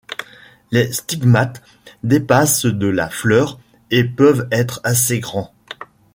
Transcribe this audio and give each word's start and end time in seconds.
Les 0.71 0.91
stigmates 0.91 1.61
dépassent 2.01 2.65
de 2.65 2.87
la 2.87 3.07
fleur, 3.07 3.59
et 3.91 4.03
peuvent 4.03 4.47
être 4.51 4.81
assez 4.83 5.19
grands. 5.19 5.53